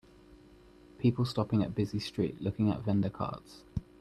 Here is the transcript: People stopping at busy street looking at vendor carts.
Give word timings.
People 0.97 1.25
stopping 1.25 1.61
at 1.61 1.75
busy 1.75 1.99
street 1.99 2.41
looking 2.41 2.71
at 2.71 2.81
vendor 2.81 3.11
carts. 3.11 3.61